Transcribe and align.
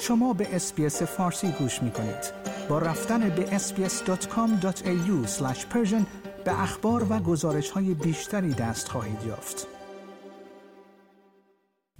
شما 0.00 0.32
به 0.32 0.56
اسپیس 0.56 1.02
فارسی 1.02 1.48
گوش 1.58 1.82
می 1.82 1.90
کنید. 1.90 2.32
با 2.68 2.78
رفتن 2.78 3.28
به 3.28 3.58
sbs.com.au 3.58 5.26
به 6.44 6.62
اخبار 6.62 7.06
و 7.10 7.18
گزارش 7.18 7.70
های 7.70 7.94
بیشتری 7.94 8.54
دست 8.54 8.88
خواهید 8.88 9.18
یافت. 9.28 9.66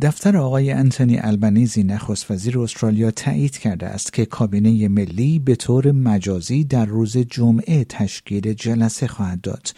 دفتر 0.03 0.37
آقای 0.37 0.71
انتونی 0.71 1.19
البنیزی 1.19 1.83
نخست 1.83 2.31
وزیر 2.31 2.59
استرالیا 2.59 3.11
تایید 3.11 3.59
کرده 3.59 3.87
است 3.87 4.13
که 4.13 4.27
کابینه 4.27 4.89
ملی 4.89 5.39
به 5.39 5.55
طور 5.55 5.93
مجازی 5.93 6.65
در 6.65 6.87
روز 6.87 7.19
جمعه 7.19 7.85
تشکیل 7.85 8.53
جلسه 8.53 9.07
خواهد 9.07 9.41
داد. 9.41 9.69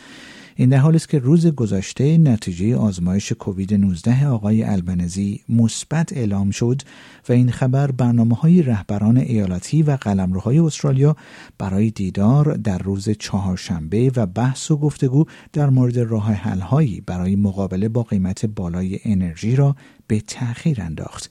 این 0.60 0.68
در 0.68 0.78
حالی 0.78 0.96
است 0.96 1.08
که 1.08 1.18
روز 1.18 1.46
گذشته 1.46 2.18
نتیجه 2.18 2.76
آزمایش 2.76 3.32
کووید 3.32 3.74
19 3.74 4.26
آقای 4.26 4.62
البنزی 4.62 5.40
مثبت 5.48 6.12
اعلام 6.12 6.50
شد 6.50 6.82
و 7.28 7.32
این 7.32 7.50
خبر 7.50 7.90
برنامه 7.90 8.34
های 8.36 8.62
رهبران 8.62 9.16
ایالتی 9.16 9.82
و 9.82 9.90
قلمروهای 9.90 10.58
استرالیا 10.58 11.16
برای 11.58 11.90
دیدار 11.90 12.54
در 12.54 12.78
روز 12.78 13.10
چهارشنبه 13.10 14.12
و 14.16 14.26
بحث 14.26 14.70
و 14.70 14.76
گفتگو 14.76 15.24
در 15.52 15.70
مورد 15.70 15.98
راه 15.98 16.32
حلهایی 16.32 17.00
برای 17.00 17.36
مقابله 17.36 17.88
با 17.88 18.02
قیمت 18.02 18.46
بالای 18.46 18.98
انرژی 19.04 19.56
را 19.56 19.76
به 20.06 20.20
تأخیر 20.20 20.82
انداخت. 20.82 21.30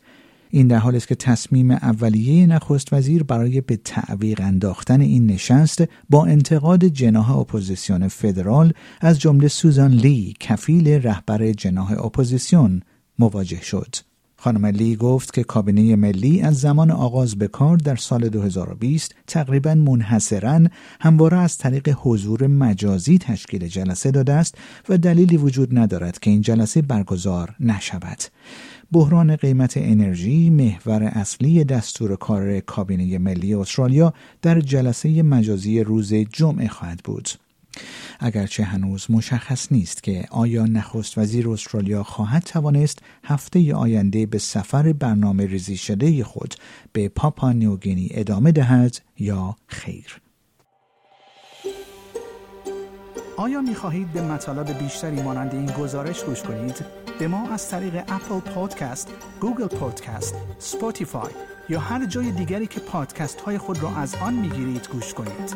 این 0.49 0.67
در 0.67 0.77
حالی 0.77 0.97
است 0.97 1.07
که 1.07 1.15
تصمیم 1.15 1.71
اولیه 1.71 2.45
نخست 2.45 2.93
وزیر 2.93 3.23
برای 3.23 3.61
به 3.61 3.77
تعویق 3.77 4.41
انداختن 4.41 5.01
این 5.01 5.25
نشست 5.25 5.83
با 6.09 6.25
انتقاد 6.25 6.85
جناح 6.85 7.37
اپوزیسیون 7.37 8.07
فدرال 8.07 8.73
از 9.01 9.20
جمله 9.20 9.47
سوزان 9.47 9.91
لی 9.91 10.33
کفیل 10.39 10.87
رهبر 10.87 11.51
جناح 11.51 12.05
اپوزیسیون 12.05 12.81
مواجه 13.20 13.61
شد. 13.61 13.95
خانم 14.40 14.66
لی 14.66 14.96
گفت 14.96 15.34
که 15.34 15.43
کابینه 15.43 15.96
ملی 15.96 16.41
از 16.41 16.60
زمان 16.60 16.91
آغاز 16.91 17.35
به 17.35 17.48
کار 17.48 17.77
در 17.77 17.96
سال 17.96 18.30
2020 18.30 19.16
تقریبا 19.27 19.76
منحصرا 19.76 20.62
همواره 21.02 21.38
از 21.38 21.57
طریق 21.57 21.96
حضور 22.02 22.48
مجازی 22.48 23.18
تشکیل 23.18 23.68
جلسه 23.68 24.12
داده 24.12 24.34
است 24.34 24.55
و 24.90 24.98
دلیلی 24.98 25.38
وجود 25.38 25.77
ندارد 25.77 26.20
که 26.20 26.29
این 26.29 26.41
جلسه 26.41 26.82
برگزار 26.82 27.55
نشود. 27.60 28.24
بحران 28.91 29.35
قیمت 29.35 29.74
انرژی 29.77 30.49
محور 30.49 31.04
اصلی 31.04 31.63
دستور 31.63 32.16
کار 32.16 32.60
کابینه 32.60 33.18
ملی 33.18 33.54
استرالیا 33.54 34.13
در 34.41 34.62
جلسه 34.62 35.24
مجازی 35.24 35.84
روز 35.84 36.13
جمعه 36.13 36.68
خواهد 36.68 37.01
بود. 37.04 37.29
اگرچه 38.20 38.63
هنوز 38.63 39.12
مشخص 39.12 39.71
نیست 39.71 40.04
که 40.04 40.26
آیا 40.32 40.65
نخست 40.65 41.18
وزیر 41.18 41.49
استرالیا 41.49 42.04
خواهد 42.04 42.43
توانست 42.43 42.99
هفته 43.23 43.76
آینده 43.76 44.26
به 44.26 44.37
سفر 44.37 44.93
برنامه 44.93 45.46
ریزی 45.46 45.77
شده 45.77 46.23
خود 46.23 46.55
به 46.93 47.10
پاپا 47.10 47.51
نیوگینی 47.51 48.10
ادامه 48.12 48.51
دهد 48.51 49.01
یا 49.20 49.55
خیر. 49.68 50.21
آیا 53.38 53.62
می 53.62 53.76
خواهید 53.76 54.13
به 54.13 54.21
مطالب 54.21 54.77
بیشتری 54.84 55.21
مانند 55.21 55.54
این 55.54 55.65
گزارش 55.65 56.23
گوش 56.23 56.43
کنید؟ 56.43 56.85
به 57.20 57.27
ما 57.27 57.49
از 57.49 57.70
طریق 57.70 57.95
Apple 57.96 58.40
Podcast، 58.40 59.13
Google 59.41 59.68
Podcast، 59.68 60.35
Spotify 60.60 61.32
یا 61.70 61.79
هر 61.79 62.05
جای 62.05 62.32
دیگری 62.32 62.68
که 62.68 62.79
پادکست 62.79 63.41
های 63.41 63.57
خود 63.57 63.84
را 63.84 63.95
از 63.95 64.16
آن 64.16 64.34
می 64.34 64.50
گیرید 64.50 64.88
گوش 64.91 65.13
کنید. 65.13 65.56